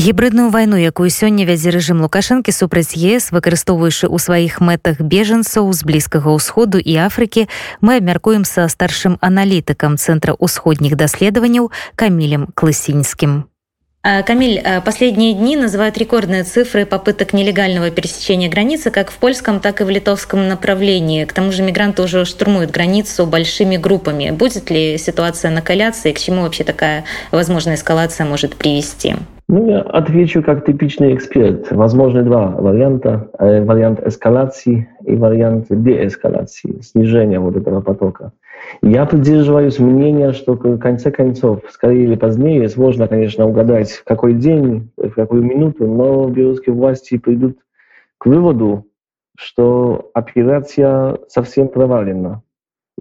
[0.00, 5.84] гібридную вайну якую сёння вядзе рэжым лукашэнкі супраць ес выкарыстоўваючы ў сваіх мэтах бежанцаў з
[5.84, 7.46] блізкага ўсходу і афрыкі
[7.84, 11.68] мы абмяркуем са старшым аналітыкам цэнтра ўсходніх даследаванняў
[12.00, 13.49] камілем клысінскім
[14.02, 19.84] Камиль, последние дни называют рекордные цифры попыток нелегального пересечения границы как в польском, так и
[19.84, 21.26] в литовском направлении.
[21.26, 24.30] К тому же мигранты уже штурмуют границу большими группами.
[24.30, 29.16] Будет ли ситуация накаляться и к чему вообще такая возможная эскалация может привести?
[29.52, 31.72] Ну, я отвечу как типичный эксперт.
[31.72, 33.32] Возможны два варианта.
[33.36, 38.32] Э, вариант эскалации и вариант деэскалации, снижения вот этого потока.
[38.80, 44.34] Я придерживаюсь мнения, что в конце концов, скорее или позднее, сложно, конечно, угадать, в какой
[44.34, 47.58] день, в какую минуту, но белорусские власти придут
[48.18, 48.86] к выводу,
[49.36, 52.44] что операция совсем провалена,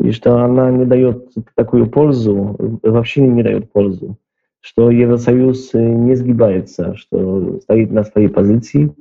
[0.02, 4.18] и что она не дает такую пользу, вообще не дает пользу
[4.62, 8.94] что Евросоюз не сгибается, что стоит на своей позиции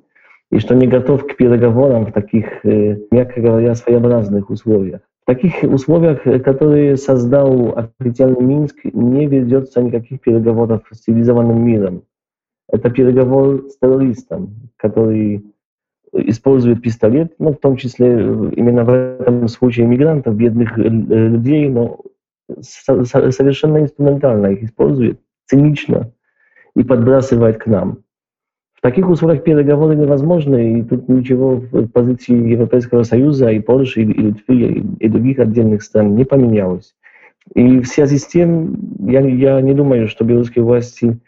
[0.51, 5.01] и что не готов к переговорам в таких, мягко говоря, своеобразных условиях.
[5.23, 12.03] В таких условиях, которые создал официальный Минск, не ведется никаких переговоров с цивилизованным миром.
[12.71, 15.45] Это переговор с террористом, который
[16.13, 22.01] использует пистолет, ну, в том числе именно в этом случае мигрантов, бедных людей, но
[22.61, 26.13] совершенно инструментально их использует цинично
[26.77, 27.99] и подбрасывает к нам.
[28.75, 34.05] В таких условиях переговоры невозможны, и тут ничего в позиции Европейского Союза и Польши, и
[34.05, 36.95] Литвы, и других отдельных стран не поменялось.
[37.55, 41.19] И в связи с тем я, я не думаю, что белорусские власти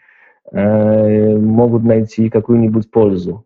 [0.51, 3.45] э, могут найти какую-нибудь пользу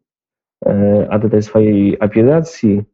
[0.63, 2.85] э, от этой своей операции,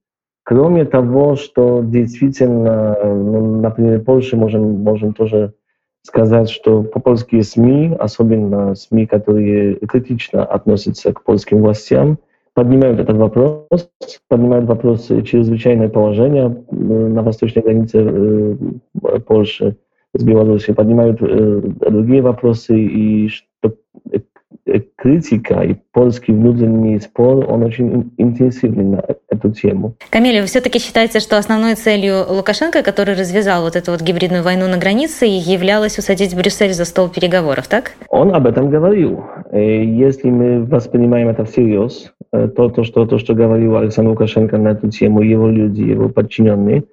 [0.44, 5.56] кроме того, что действительно, ну, например, в Польше можем, можем тоже
[6.04, 12.18] сказать, что по-польские СМИ, особенно СМИ, которые критично относятся к польским властям,
[12.54, 13.90] поднимают этот вопрос,
[14.28, 18.58] поднимают вопрос чрезвычайное положение на восточной границе
[19.26, 19.78] Польши
[20.14, 23.76] с Беларусью, поднимают другие вопросы, и что
[24.96, 29.96] критика и польский внутренний спор, он очень интенсивный на эту тему.
[30.10, 34.68] Камиль, вы все-таки считаете, что основной целью Лукашенко, который развязал вот эту вот гибридную войну
[34.68, 37.92] на границе, являлось усадить Брюссель за стол переговоров, так?
[38.10, 39.24] Он об этом говорил.
[39.52, 44.90] Если мы воспринимаем это всерьез, то, то, что, то, что говорил Александр Лукашенко на эту
[44.90, 46.84] тему, его люди, его подчиненные,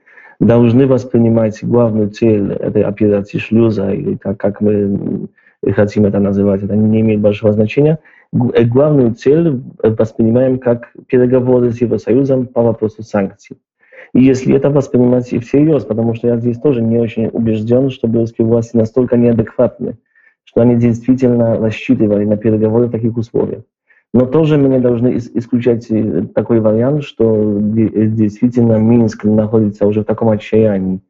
[0.41, 5.29] должны воспринимать главную цель этой операции шлюза, или как, как мы
[5.75, 7.99] хотим это называть, это не имеет большого значения.
[8.33, 13.57] Главную цель воспринимаем как переговоры с Евросоюзом по вопросу санкций.
[14.15, 18.47] И если это воспринимать всерьез, потому что я здесь тоже не очень убежден, что белорусские
[18.47, 19.99] власти настолько неадекватны,
[20.45, 23.65] что они действительно рассчитывали на переговоры в таких условиях.
[24.15, 25.87] Но тоже мы не должны исключать
[26.35, 31.03] такой вариант, что действительно Минск находится уже в таком отчаянии,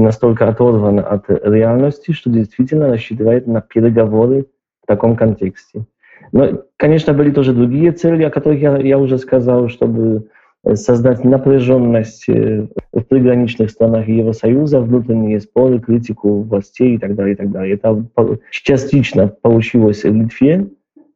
[0.00, 4.46] настолько оторван от реальности, что действительно рассчитывает на переговоры
[4.82, 5.84] в таком контексте.
[6.32, 10.28] Но, конечно, были тоже другие цели, о которых я, я уже сказал, чтобы
[10.74, 17.50] создать напряженность в приграничных странах Евросоюза, внутренние споры, критику властей и так далее, и так
[17.50, 17.74] далее.
[17.74, 18.04] Это
[18.50, 20.68] частично получилось в Литве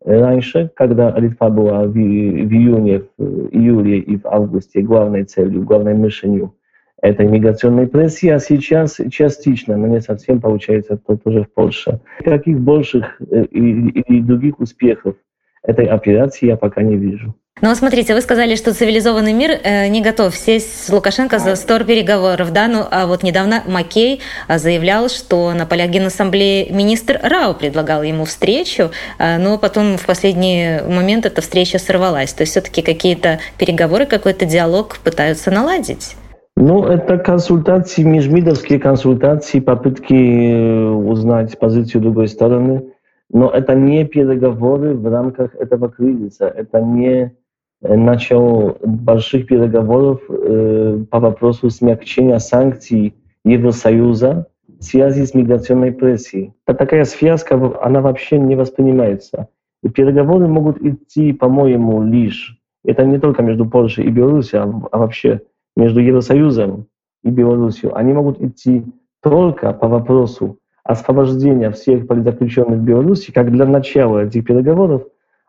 [0.05, 5.95] раньше, когда Литва была в, в июне, в июле и в августе главной целью, главной
[5.95, 6.55] мишенью
[7.03, 12.01] этой миграционной прессе, а сейчас частично, но не совсем получается то тоже в Польше.
[12.25, 15.15] Каких больших и, и других успехов
[15.63, 17.35] этой операции я пока не вижу.
[17.63, 21.85] Ну, смотрите, вы сказали, что цивилизованный мир э, не готов сесть с Лукашенко за стор
[21.85, 28.03] переговоров, да, ну, а вот недавно Маккей заявлял, что на полях Генассамблеи министр Рау предлагал
[28.03, 32.35] ему встречу, э, но потом в последний момент эта встреча сорвалась.
[32.35, 36.15] То есть все-таки какие-то переговоры, какой-то диалог пытаются наладить.
[36.59, 42.95] Ну, это консультации, межмидовские консультации, попытки узнать позицию другой стороны,
[43.31, 47.37] но это не переговоры в рамках этого кризиса, это не
[47.83, 53.15] начало больших переговоров э, по вопросу смягчения санкций
[53.45, 56.55] Евросоюза в связи с миграционной прессией.
[56.67, 59.49] Это такая связка, она вообще не воспринимается.
[59.83, 64.99] И переговоры могут идти, по-моему, лишь, это не только между Польшей и Беларусью, а, а
[64.99, 65.43] вообще
[65.77, 66.87] между Евросоюзом
[67.23, 68.85] и Беларусью, они могут идти
[69.23, 75.03] только по вопросу освобождения всех политзаключенных в Беларуси, как для начала этих переговоров,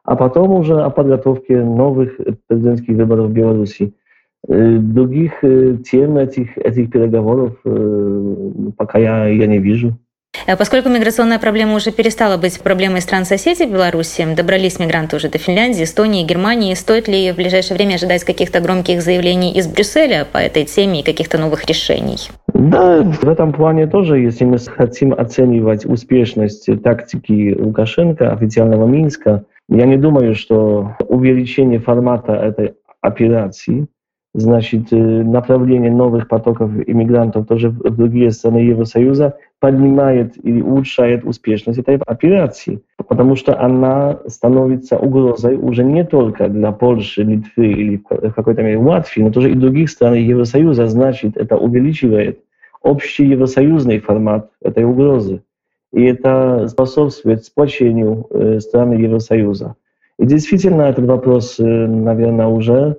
[0.04, 3.94] а потом уже о подготовке новых президентских выборов в Беларуси.
[4.48, 7.56] Других тем этих, этих переговоров
[8.78, 9.98] пока я, я не вижу.
[10.48, 15.84] Э, поскольку миграционная проблема уже перестала быть проблемой стран-соседей Беларуси, добрались мигранты уже до Финляндии,
[15.84, 20.64] Эстонии, Германии, стоит ли в ближайшее время ожидать каких-то громких заявлений из Брюсселя по этой
[20.64, 22.18] теме и каких-то новых решений?
[22.54, 29.86] Да, в этом плане тоже, если мы хотим оценивать успешность тактики Лукашенко, официального Минска, я
[29.86, 33.88] не думаю, что увеличение формата этой операции
[34.38, 41.98] значит, направление новых потоков иммигрантов тоже в другие страны Евросоюза поднимает и улучшает успешность этой
[42.06, 48.62] операции, потому что она становится угрозой уже не только для Польши, Литвы или в какой-то
[48.62, 50.88] мере Латвии, но тоже и других стран Евросоюза.
[50.88, 52.40] Значит, это увеличивает
[52.84, 55.42] общий евросоюзный формат этой угрозы.
[55.92, 58.28] И это способствует сплочению
[58.60, 59.76] стран Евросоюза.
[60.20, 62.98] И действительно, этот вопрос, наверное, уже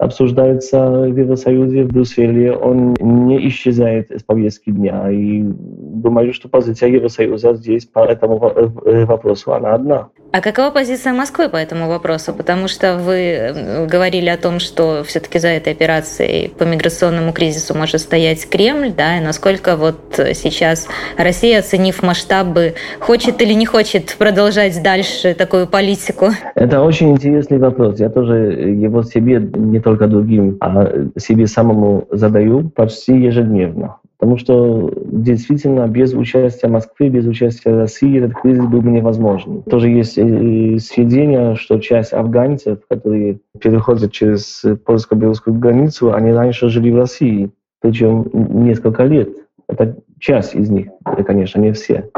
[0.00, 5.10] обсуждается в Евросоюзе, в Брюсселе, он не исчезает с повестки дня.
[5.10, 10.08] И думаю, что позиция Евросоюза здесь по этому вопросу, она одна.
[10.32, 12.32] А какова позиция Москвы по этому вопросу?
[12.32, 18.00] Потому что вы говорили о том, что все-таки за этой операцией по миграционному кризису может
[18.00, 19.98] стоять Кремль, да, и насколько вот
[20.34, 20.86] сейчас
[21.18, 26.28] Россия, оценив масштабы, хочет или не хочет продолжать дальше такую политику?
[26.54, 27.98] Это очень интересный вопрос.
[27.98, 33.96] Я тоже его себе, не только другим, а себе самому задаю почти ежедневно.
[34.20, 39.62] Потому что действительно без участия Москвы, без участия России этот кризис был бы невозможен.
[39.62, 46.96] Тоже есть сведения, что часть афганцев, которые переходят через польско-белорусскую границу, они раньше жили в
[46.96, 47.50] России,
[47.80, 49.30] причем несколько лет.
[49.68, 50.86] Это часть из них,
[51.26, 52.10] конечно, не все.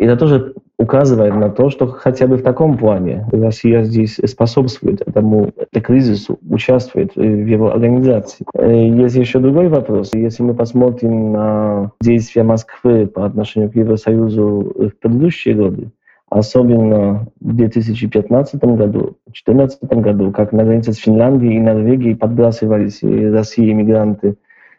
[0.00, 5.00] И это тоже указывает на то, что хотя бы в таком плане Россия здесь способствует
[5.06, 8.46] этому кризису, участвует в его организации.
[8.56, 10.14] Есть еще другой вопрос.
[10.14, 15.90] Если мы посмотрим на действия Москвы по отношению к Евросоюзу в предыдущие годы,
[16.30, 23.02] особенно в 2015 году, в 2014 году, как на границе с Финляндией и Норвегией подбрасывались
[23.02, 24.36] России иммигранты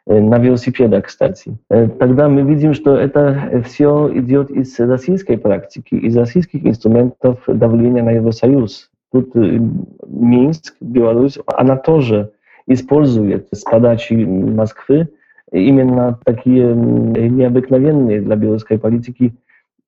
[0.10, 1.56] на велосипедах, кстати.
[1.70, 8.12] Тогда мы видим, что это все идет из российской практики, из российских инструментов давления на
[8.12, 8.90] Евросоюз.
[9.12, 12.32] Тут Минск, Беларусь, она тоже
[12.66, 15.10] использует с подачи Москвы
[15.52, 19.36] именно такие необыкновенные для белорусской политики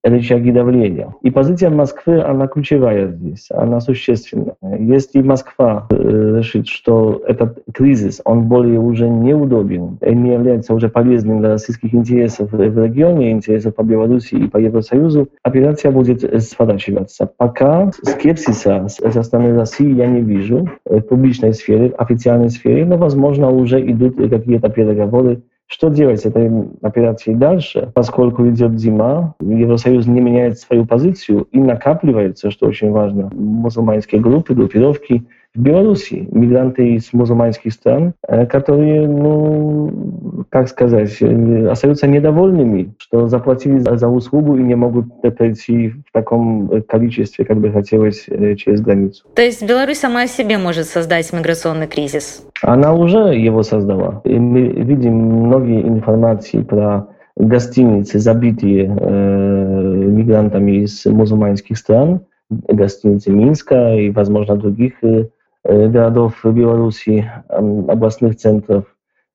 [0.04, 1.14] рычаги давления.
[1.22, 4.56] И позиция Москвы, она ключевая здесь, она существенная.
[4.80, 11.50] Если Москва решит, что этот кризис, он более уже неудобен, не является уже полезным для
[11.52, 17.30] российских интересов в регионе, интересов по Беларуси и по Евросоюзу, операция будет сворачиваться.
[17.38, 22.98] Пока скепсиса со стороны России я не вижу в публичной сфере, в официальной сфере, но,
[22.98, 25.42] возможно, уже идут какие-то переговоры
[25.72, 26.20] что делать?
[26.20, 26.52] С этой
[26.82, 33.30] операцией дальше, поскольку идет зима, Евросоюз не меняет свою позицию и накапливается, что очень важно,
[33.34, 38.14] мусульманские группы, группировки, в Беларуси мигранты из мусульманских стран,
[38.50, 46.12] которые, ну, как сказать, остаются недовольными, что заплатили за услугу и не могут пройти в
[46.14, 48.26] таком количестве, как бы хотелось,
[48.58, 49.26] через границу.
[49.36, 52.48] То есть Беларусь сама себе может создать миграционный кризис?
[52.62, 54.22] Она уже его создала.
[54.24, 63.96] И мы видим многие информации про гостиницы, забитые э, мигрантами из мусульманских стран, гостиницы Минска
[63.96, 65.28] и, возможно, других э,
[65.64, 68.86] городов Беларуси, областных центров.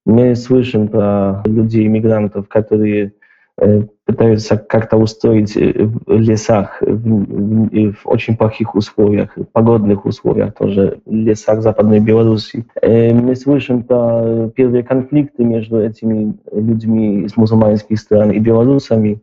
[0.04, 3.12] Мы слышим про людей, иммигрантов, которые
[4.04, 11.10] пытаются как-то устроить в лесах, в, в, в очень плохих условиях, погодных условиях тоже, в
[11.10, 12.66] лесах Западной Беларуси.
[12.82, 19.22] Мы слышим про первые конфликты между этими людьми из мусульманских стран и белорусами.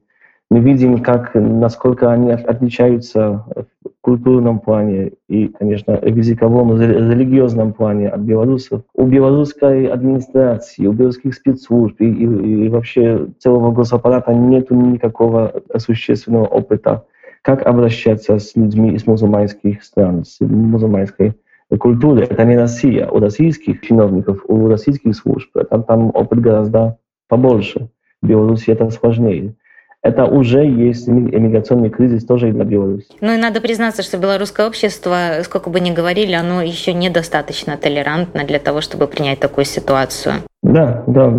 [0.49, 3.45] Мы видим, как, насколько они отличаются
[3.82, 8.81] в культурном плане и, конечно, в языковом, религиозном плане от белорусов.
[8.93, 16.45] У белорусской администрации, у белорусских спецслужб и, и, и вообще целого госаппарата нет никакого существенного
[16.45, 17.05] опыта,
[17.41, 21.33] как обращаться с людьми из мусульманских стран, с мусульманской
[21.79, 22.23] культуры.
[22.23, 23.07] Это не Россия.
[23.07, 26.97] У российских чиновников, у российских служб там, там опыт гораздо
[27.29, 27.89] побольше.
[28.21, 29.55] В Беларуси это сложнее
[30.03, 33.07] это уже есть иммиграционный кризис тоже и для Беларуси.
[33.21, 38.43] Ну и надо признаться, что белорусское общество, сколько бы ни говорили, оно еще недостаточно толерантно
[38.43, 40.35] для того, чтобы принять такую ситуацию.
[40.61, 41.31] Да, да,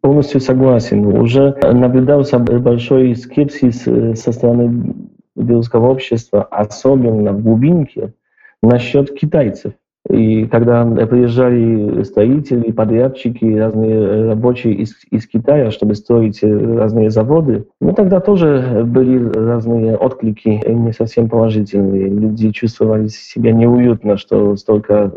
[0.00, 1.06] полностью согласен.
[1.06, 4.94] Уже наблюдался большой скепсис со стороны
[5.34, 8.14] белорусского общества, особенно в глубинке,
[8.62, 9.74] насчет китайцев.
[10.08, 17.92] И когда приезжали строители, подрядчики, разные рабочие из, из Китая, чтобы строить разные заводы, ну
[17.92, 22.08] тогда тоже были разные отклики не совсем положительные.
[22.08, 25.12] Люди чувствовали себя неуютно, что столько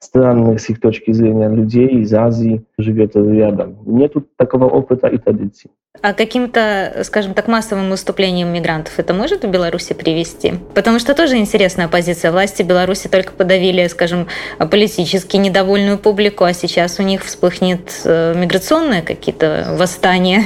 [0.00, 3.78] странных с их точки зрения людей из Азии живет рядом.
[3.86, 5.70] Нет такого опыта и традиций.
[6.00, 10.54] А каким-то, скажем так, массовым выступлением мигрантов это может в Беларуси привести?
[10.74, 12.30] Потому что тоже интересная позиция.
[12.30, 14.28] Власти Беларуси только подавили, скажем,
[14.58, 20.44] политически недовольную публику, а сейчас у них вспыхнет э, миграционные какие-то восстания.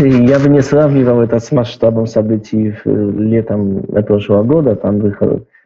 [0.00, 4.76] Я бы не сравнивал это с масштабом событий летом прошлого года.
[4.76, 5.00] Там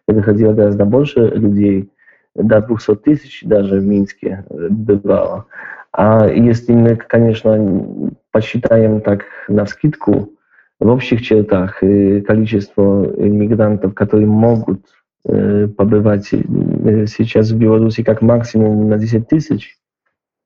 [0.06, 1.90] выходило гораздо больше людей
[2.34, 5.46] до 200 тысяч даже в Минске бывало.
[5.92, 10.30] А если мы, конечно, посчитаем так на скидку,
[10.80, 14.80] в общих чертах количество мигрантов, которые могут
[15.22, 19.76] побывать сейчас в Беларуси как максимум на 10 тысяч,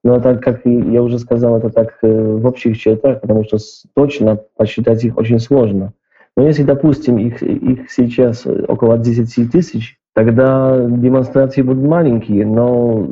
[0.04, 3.58] но так как я уже сказал, это так в общих чертах, потому что
[3.94, 5.94] точно посчитать их очень сложно.
[6.36, 13.06] Но если, допустим, их, их сейчас около 10 тысяч, тогда демонстрации будут маленькие, но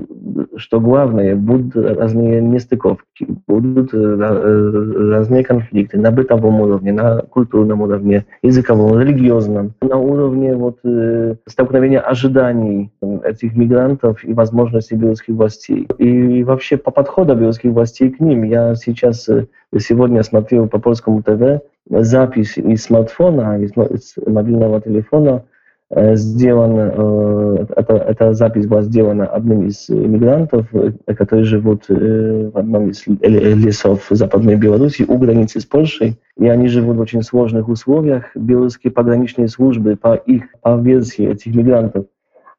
[0.56, 8.98] что главное, будут разные нестыковки, будут разные конфликты на бытовом уровне, на культурном уровне, языковом,
[8.98, 10.78] религиозном, на уровне вот,
[11.46, 12.90] столкновения ожиданий
[13.22, 15.86] этих мигрантов и возможностей белорусских властей.
[15.98, 18.44] И вообще по подходу белорусских властей к ним.
[18.44, 19.28] Я сейчас
[19.78, 23.72] сегодня смотрел по польскому ТВ запись из смартфона, из
[24.26, 25.44] мобильного телефона,
[25.90, 26.78] сделан,
[27.76, 30.66] эта, эта запись была сделана одним из иммигрантов,
[31.06, 36.18] которые живут в одном из лесов Западной Беларуси у границы с Польшей.
[36.36, 38.24] И они живут в очень сложных условиях.
[38.34, 42.06] Белорусские пограничные службы по их, по версии этих мигрантов,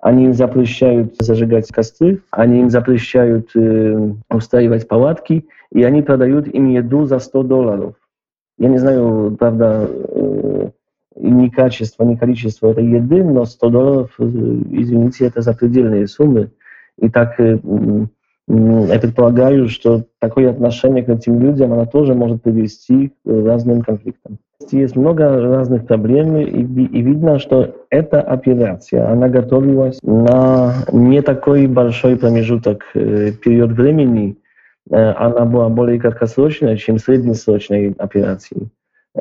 [0.06, 6.70] они им запрещают зажигать костры, они им запрещают э, устраивать палатки, и они продают им
[6.70, 7.96] еду за 100 долларов.
[8.60, 10.70] Я не знаю, правда, э,
[11.16, 16.52] ни качество, ни количество этой еды, но 100 долларов, извините, это запредельные суммы.
[17.00, 23.14] И так я предполагаю, что такое отношение к этим людям, оно тоже может привести к
[23.26, 24.38] разным конфликтам.
[24.72, 31.68] Есть много разных проблем, и, и видно, что эта операция, она готовилась на не такой
[31.68, 34.38] большой промежуток, период времени,
[34.90, 38.70] она была более краткосрочной, чем среднесрочной операцией.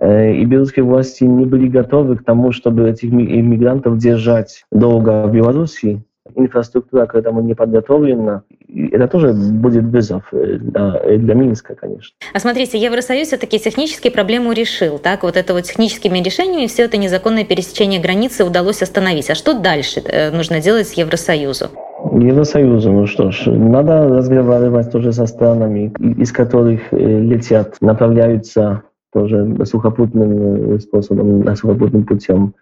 [0.00, 6.02] И белорусские власти не были готовы к тому, чтобы этих иммигрантов держать долго в Беларуси.
[6.34, 8.42] Инфраструктура к этому не подготовлена.
[8.66, 12.16] И это тоже будет вызов для, для Минска, конечно.
[12.32, 14.98] А смотрите, Евросоюз все-таки технические проблему решил.
[14.98, 19.30] Так, вот это вот техническими решениями все это незаконное пересечение границы удалось остановить.
[19.30, 21.68] А что дальше нужно делать с Евросоюзом?
[22.12, 28.82] Евросоюзу, ну что ж, надо разговаривать тоже со странами, из которых летят, направляются
[29.14, 32.54] тоже сухопутным способом, сухопутным путем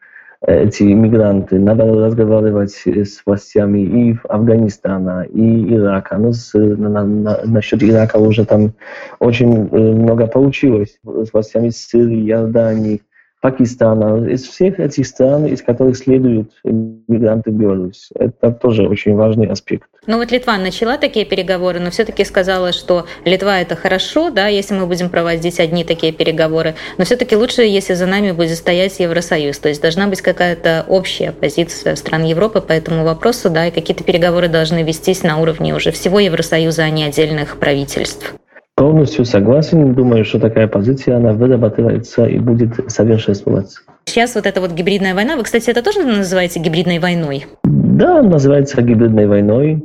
[0.47, 1.59] эти мигранты.
[1.59, 6.19] Надо разговаривать с властями и Афганистана, и Ирака.
[6.19, 8.73] Ну, с, на, на, насчет Ирака уже там
[9.19, 10.99] очень много получилось.
[11.05, 13.03] С властями Сирии, Иордании,
[13.43, 18.09] Пакистана, из всех этих стран, из которых следуют мигранты в Беларусь.
[18.15, 19.89] Это тоже очень важный аспект.
[20.07, 24.75] Ну вот Литва начала такие переговоры, но все-таки сказала, что Литва это хорошо, да, если
[24.75, 29.59] мы будем проводить одни такие переговоры, но все-таки лучше, если за нами будет стоять Евросоюз,
[29.59, 34.05] то есть должна быть какая-то общая позиция стран Европы по этому вопросу, да, и какие-то
[34.05, 38.37] переговоры должны вестись на уровне уже всего Евросоюза, а не отдельных правительств.
[38.75, 39.95] Полностью согласен.
[39.95, 43.83] Думаю, что такая позиция, она вырабатывается и будет совершенствоваться.
[44.07, 47.47] Сейчас вот эта вот гибридная война, вы, кстати, это тоже называете гибридной войной?
[47.65, 49.85] Да, называется гибридной войной.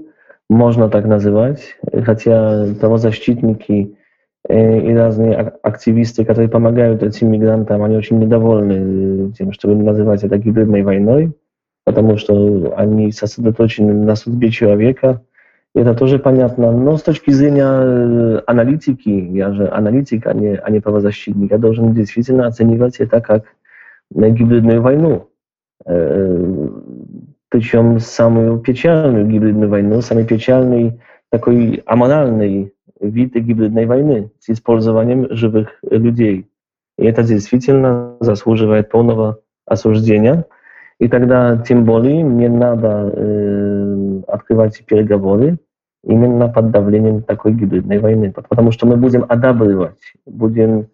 [0.50, 1.76] Можно так называть.
[2.06, 3.98] Хотя правозащитники
[4.50, 10.84] и разные активисты, которые помогают этим мигрантам, они очень недовольны тем, чтобы называть это гибридной
[10.84, 11.34] войной,
[11.84, 15.22] потому что они сосредоточены на судьбе человека,
[15.80, 16.72] это тоже понятно.
[16.72, 21.94] Но с точки зрения аналитики, я же аналитик, а не, а не правозащитник, я должен
[21.94, 23.46] действительно оценивать это как
[24.10, 25.30] гибридную войну.
[27.50, 35.80] Причем самую печальную гибридную войну, самый печальный такой аморальный вид гибридной войны с использованием живых
[35.84, 36.50] людей.
[36.98, 40.46] И это действительно заслуживает полного осуждения.
[41.00, 45.60] И тогда тем более не надо э, открывать переговоры,
[46.08, 48.32] именно под давлением такой гибридной войны.
[48.32, 50.88] Потому что мы будем одабривать, будем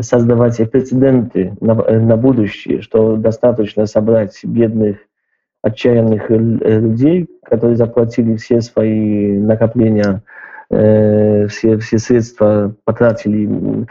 [0.00, 4.96] создавать прецеденты на, на будущее, что достаточно собрать бедных
[5.62, 10.22] отчаянных людей, которые заплатили все свои накопления,
[10.68, 13.84] все, все средства потратили,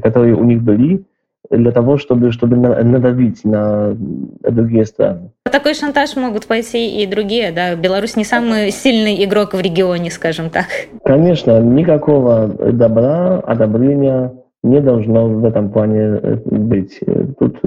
[0.00, 1.04] которые у них были,
[1.52, 3.94] для того, чтобы, чтобы надавить на
[4.42, 5.30] другие страны.
[5.44, 7.76] Такой шантаж могут пойти и другие, да?
[7.76, 10.64] Беларусь не самый сильный игрок в регионе, скажем так.
[11.04, 14.32] Конечно, никакого добра, одобрения
[14.62, 17.00] не должно в этом плане быть.
[17.38, 17.60] Тут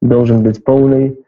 [0.00, 1.18] должен быть полный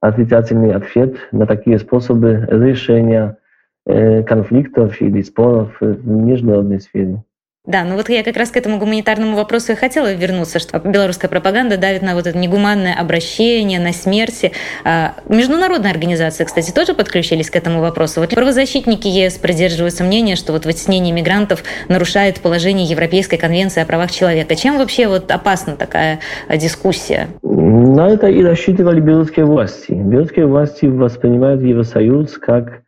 [0.00, 3.38] отрицательный ответ на такие способы решения
[3.86, 7.22] конфликтов или споров в международной сфере.
[7.66, 11.28] Да, ну вот я как раз к этому гуманитарному вопросу и хотела вернуться, что белорусская
[11.28, 14.52] пропаганда давит на вот это негуманное обращение, на смерти.
[14.84, 18.20] А международные организации, кстати, тоже подключились к этому вопросу.
[18.20, 24.10] Вот правозащитники ЕС придерживаются мнения, что вот вытеснение мигрантов нарушает положение Европейской конвенции о правах
[24.10, 24.56] человека.
[24.56, 26.20] Чем вообще вот опасна такая
[26.54, 27.28] дискуссия?
[27.42, 29.92] На это и рассчитывали белорусские власти.
[29.92, 32.83] Белорусские власти воспринимают Евросоюз как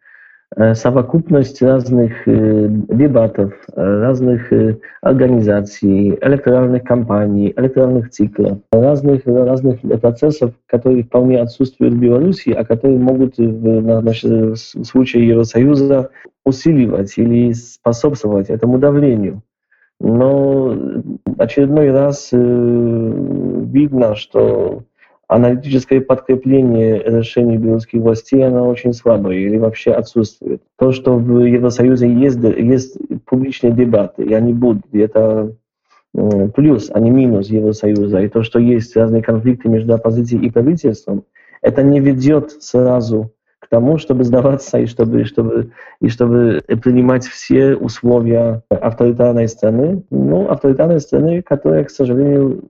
[0.74, 4.52] совокупność разных debatów, разных
[5.02, 12.98] организаций, электоральных кампаний, электоральных циклов, разных, разных процессов, которые вполне отсутствуют в Беларуси, а которые
[12.98, 16.10] могут в, в случае Евросоюза
[16.44, 19.42] усиливать или способствовать этому давлению.
[19.98, 20.76] Но
[21.38, 24.84] очередной раз видно, что
[25.28, 30.62] аналитическое подкрепление решений белорусских властей, оно очень слабое или вообще отсутствует.
[30.78, 35.54] То, что в Евросоюзе есть, есть публичные дебаты, и они будут, и это
[36.54, 38.20] плюс, а не минус Евросоюза.
[38.20, 41.24] И то, что есть разные конфликты между оппозицией и правительством,
[41.60, 43.32] это не ведет сразу
[43.66, 50.04] к тому, чтобы сдаваться и чтобы, чтобы, и чтобы принимать все условия авторитарной страны.
[50.10, 52.62] Ну, авторитарной страны, которая, к сожалению,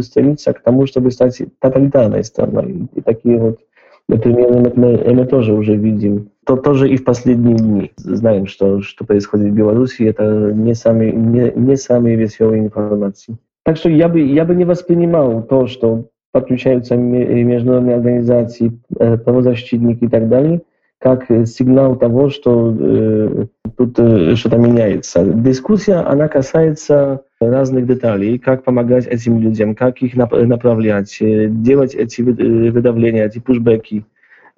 [0.00, 2.88] стремится к тому, чтобы стать тоталитарной страной.
[2.94, 3.60] И такие вот
[4.06, 6.30] примеры мы, мы тоже уже видим.
[6.46, 7.92] То тоже и в последние дни.
[7.98, 10.02] Знаем, что, что происходит в Беларуси.
[10.02, 10.24] Это
[10.54, 13.36] не самые, не, не самые веселые информации.
[13.64, 20.08] Так что я бы, я бы не воспринимал то, что подключаются международные организации, правозащитники и
[20.08, 20.62] так далее,
[20.98, 25.24] как сигнал того, что э, тут э, что-то меняется.
[25.24, 33.26] Дискуссия, она касается разных деталей, как помогать этим людям, как их направлять, делать эти выдавления,
[33.26, 34.04] эти пушбеки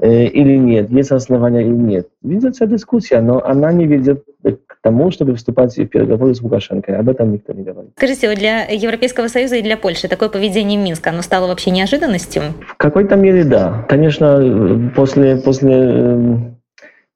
[0.02, 2.08] или нет, есть основания или нет.
[2.22, 6.98] Ведется дискуссия, но она не ведет к тому, чтобы вступать в переговоры с Лукашенко.
[6.98, 7.92] Об этом никто не говорит.
[7.96, 12.42] Скажите, вот для Европейского Союза и для Польши такое поведение Минска, оно стало вообще неожиданностью?
[12.66, 13.86] В какой-то мере да.
[13.88, 16.54] Конечно, после, после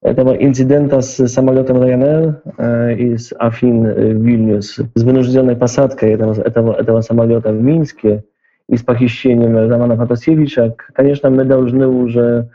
[0.00, 7.00] этого инцидента с самолетом Ryanair из Афин в Вильнюс, с вынужденной посадкой этого, этого, этого
[7.00, 8.22] самолета в Минске
[8.68, 12.50] и с похищением Романа Фатасевича, конечно, мы должны уже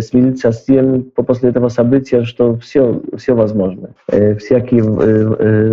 [0.00, 3.90] смириться с тем после этого события, что все, все возможно.
[4.38, 4.82] Всякие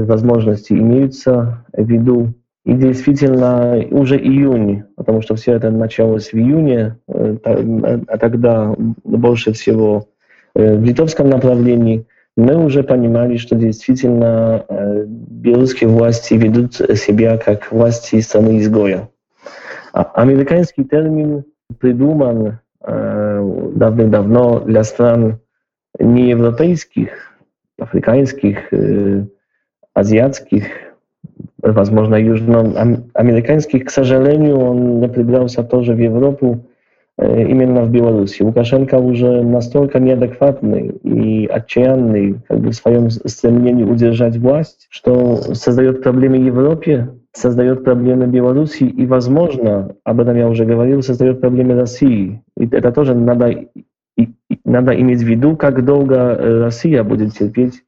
[0.06, 2.34] возможности имеются в виду.
[2.63, 8.73] И действительно, уже июнь, потому что все это началось в июне, а тогда
[9.04, 10.08] больше всего
[10.56, 12.06] в литовском направлении,
[12.38, 14.65] мы уже понимали, что действительно
[15.08, 19.10] белорусские власти ведут себя как власти страны-изгоя.
[19.93, 21.43] Американский термин
[21.80, 22.60] придуман
[23.75, 25.39] давным-давно для стран
[25.99, 27.34] неевропейских,
[27.79, 28.71] африканских,
[29.93, 30.65] азиатских,
[31.62, 33.86] возможно, южноамериканских.
[33.86, 36.65] К сожалению, он не прибрался тоже в Европу,
[37.17, 38.43] именно в Беларуси.
[38.43, 46.03] Лукашенко уже настолько неадекватный и отчаянный как бы, в своем стремлении удержать власть, что создает
[46.03, 52.41] проблемы Европе, создает проблемы Беларуси и, возможно, об этом я уже говорил, создает проблемы России.
[52.57, 54.29] И это тоже надо, и,
[54.63, 57.83] надо иметь в виду, как долго Россия будет терпеть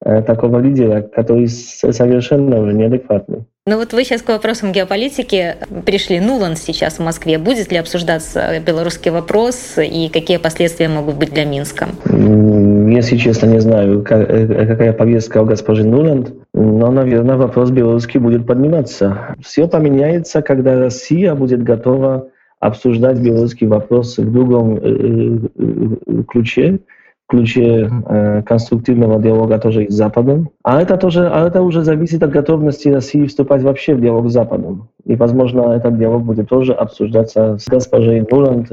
[0.00, 3.44] такого лидера, который совершенно уже неадекватный.
[3.66, 6.20] Ну вот вы сейчас к вопросам геополитики пришли.
[6.20, 7.38] Нуланд сейчас в Москве.
[7.38, 11.88] Будет ли обсуждаться белорусский вопрос и какие последствия могут быть для Минска?
[12.94, 19.34] Если честно, не знаю, какая повестка у госпожи Нуланд, но, наверное, вопрос белорусский будет подниматься.
[19.42, 22.28] Все поменяется, когда Россия будет готова
[22.60, 24.78] обсуждать белорусский вопрос в другом
[26.28, 26.78] ключе,
[27.26, 30.50] ключе э, конструктивного диалога тоже и с Западом.
[30.62, 34.32] А это, тоже, а это уже зависит от готовности России вступать вообще в диалог с
[34.32, 34.88] Западом.
[35.04, 38.68] И, возможно, этот диалог будет тоже обсуждаться с госпожей Нуланд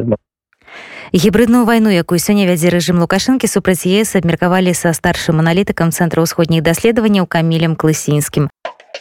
[1.14, 6.64] гібрыдную вайну якую сёння вядзе рэжым лукашэнкі супраць ес абмеркавалі са старшым аналітыкам цэнтра ўсходніх
[6.64, 8.48] даследаванняў камілем клысінскім.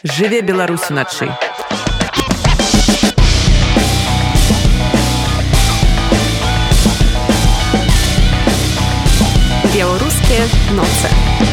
[0.03, 1.31] Жыве беларусі начай
[9.71, 10.43] беларускія
[10.75, 11.50] ноцы